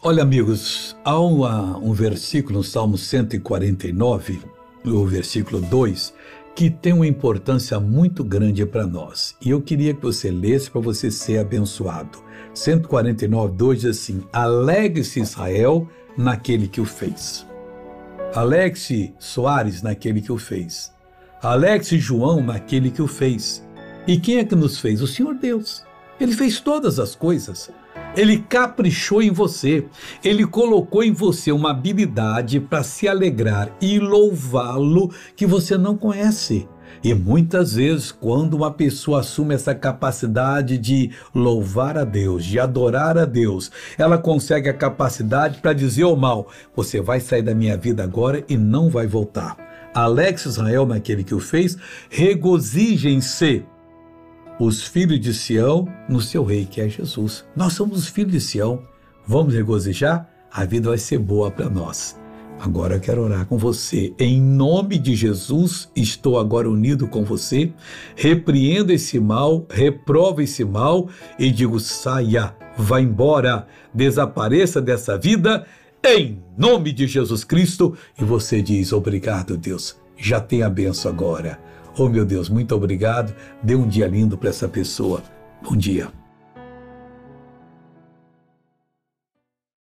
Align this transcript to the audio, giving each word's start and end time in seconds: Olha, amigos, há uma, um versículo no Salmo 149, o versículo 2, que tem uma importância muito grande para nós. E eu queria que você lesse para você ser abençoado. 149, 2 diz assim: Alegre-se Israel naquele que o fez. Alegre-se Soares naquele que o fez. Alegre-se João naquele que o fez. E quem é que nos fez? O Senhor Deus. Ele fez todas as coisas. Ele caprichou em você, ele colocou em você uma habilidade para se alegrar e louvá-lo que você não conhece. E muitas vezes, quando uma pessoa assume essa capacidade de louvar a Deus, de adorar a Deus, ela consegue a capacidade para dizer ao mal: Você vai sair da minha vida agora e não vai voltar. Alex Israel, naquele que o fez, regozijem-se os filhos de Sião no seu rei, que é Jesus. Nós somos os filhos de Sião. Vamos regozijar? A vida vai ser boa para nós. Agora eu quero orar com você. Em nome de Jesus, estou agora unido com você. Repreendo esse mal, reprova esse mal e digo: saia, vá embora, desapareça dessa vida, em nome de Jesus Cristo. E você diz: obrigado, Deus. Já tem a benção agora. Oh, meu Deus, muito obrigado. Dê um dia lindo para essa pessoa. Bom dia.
Olha, 0.00 0.22
amigos, 0.22 0.96
há 1.04 1.18
uma, 1.18 1.76
um 1.78 1.92
versículo 1.92 2.58
no 2.58 2.64
Salmo 2.64 2.96
149, 2.96 4.40
o 4.84 5.04
versículo 5.04 5.60
2, 5.60 6.14
que 6.54 6.70
tem 6.70 6.92
uma 6.92 7.06
importância 7.06 7.80
muito 7.80 8.22
grande 8.22 8.64
para 8.64 8.86
nós. 8.86 9.34
E 9.44 9.50
eu 9.50 9.60
queria 9.60 9.92
que 9.92 10.00
você 10.00 10.30
lesse 10.30 10.70
para 10.70 10.80
você 10.80 11.10
ser 11.10 11.38
abençoado. 11.38 12.22
149, 12.54 13.56
2 13.56 13.80
diz 13.80 13.90
assim: 13.90 14.22
Alegre-se 14.32 15.18
Israel 15.18 15.88
naquele 16.16 16.68
que 16.68 16.80
o 16.80 16.84
fez. 16.84 17.44
Alegre-se 18.36 19.12
Soares 19.18 19.82
naquele 19.82 20.20
que 20.20 20.30
o 20.30 20.38
fez. 20.38 20.92
Alegre-se 21.42 21.98
João 21.98 22.40
naquele 22.40 22.92
que 22.92 23.02
o 23.02 23.08
fez. 23.08 23.66
E 24.06 24.16
quem 24.16 24.38
é 24.38 24.44
que 24.44 24.54
nos 24.54 24.78
fez? 24.78 25.02
O 25.02 25.08
Senhor 25.08 25.34
Deus. 25.34 25.82
Ele 26.20 26.32
fez 26.32 26.60
todas 26.60 27.00
as 27.00 27.16
coisas. 27.16 27.68
Ele 28.18 28.38
caprichou 28.38 29.22
em 29.22 29.30
você, 29.30 29.86
ele 30.24 30.44
colocou 30.44 31.04
em 31.04 31.12
você 31.12 31.52
uma 31.52 31.70
habilidade 31.70 32.58
para 32.58 32.82
se 32.82 33.06
alegrar 33.06 33.70
e 33.80 34.00
louvá-lo 34.00 35.12
que 35.36 35.46
você 35.46 35.78
não 35.78 35.96
conhece. 35.96 36.66
E 37.04 37.14
muitas 37.14 37.74
vezes, 37.74 38.10
quando 38.10 38.54
uma 38.54 38.72
pessoa 38.72 39.20
assume 39.20 39.54
essa 39.54 39.72
capacidade 39.72 40.76
de 40.78 41.12
louvar 41.32 41.96
a 41.96 42.02
Deus, 42.02 42.44
de 42.44 42.58
adorar 42.58 43.16
a 43.16 43.24
Deus, 43.24 43.70
ela 43.96 44.18
consegue 44.18 44.68
a 44.68 44.74
capacidade 44.74 45.60
para 45.60 45.72
dizer 45.72 46.02
ao 46.02 46.16
mal: 46.16 46.48
Você 46.74 47.00
vai 47.00 47.20
sair 47.20 47.42
da 47.42 47.54
minha 47.54 47.76
vida 47.76 48.02
agora 48.02 48.44
e 48.48 48.56
não 48.56 48.90
vai 48.90 49.06
voltar. 49.06 49.56
Alex 49.94 50.44
Israel, 50.44 50.84
naquele 50.84 51.22
que 51.22 51.36
o 51.36 51.40
fez, 51.40 51.76
regozijem-se 52.10 53.64
os 54.58 54.82
filhos 54.82 55.20
de 55.20 55.32
Sião 55.32 55.86
no 56.08 56.20
seu 56.20 56.44
rei, 56.44 56.64
que 56.64 56.80
é 56.80 56.88
Jesus. 56.88 57.44
Nós 57.54 57.74
somos 57.74 57.98
os 57.98 58.08
filhos 58.08 58.32
de 58.32 58.40
Sião. 58.40 58.82
Vamos 59.26 59.54
regozijar? 59.54 60.28
A 60.50 60.64
vida 60.64 60.88
vai 60.88 60.98
ser 60.98 61.18
boa 61.18 61.50
para 61.50 61.68
nós. 61.68 62.18
Agora 62.60 62.96
eu 62.96 63.00
quero 63.00 63.22
orar 63.22 63.46
com 63.46 63.56
você. 63.56 64.12
Em 64.18 64.40
nome 64.40 64.98
de 64.98 65.14
Jesus, 65.14 65.88
estou 65.94 66.40
agora 66.40 66.68
unido 66.68 67.06
com 67.06 67.24
você. 67.24 67.72
Repreendo 68.16 68.92
esse 68.92 69.20
mal, 69.20 69.64
reprova 69.70 70.42
esse 70.42 70.64
mal 70.64 71.08
e 71.38 71.52
digo: 71.52 71.78
saia, 71.78 72.54
vá 72.76 73.00
embora, 73.00 73.66
desapareça 73.94 74.80
dessa 74.80 75.16
vida, 75.16 75.66
em 76.04 76.42
nome 76.56 76.92
de 76.92 77.06
Jesus 77.06 77.44
Cristo. 77.44 77.96
E 78.20 78.24
você 78.24 78.60
diz: 78.60 78.92
obrigado, 78.92 79.56
Deus. 79.56 79.96
Já 80.16 80.40
tem 80.40 80.64
a 80.64 80.70
benção 80.70 81.12
agora. 81.12 81.60
Oh, 81.98 82.08
meu 82.08 82.24
Deus, 82.24 82.48
muito 82.48 82.76
obrigado. 82.76 83.34
Dê 83.60 83.74
um 83.74 83.88
dia 83.88 84.06
lindo 84.06 84.38
para 84.38 84.50
essa 84.50 84.68
pessoa. 84.68 85.20
Bom 85.60 85.76
dia. 85.76 86.17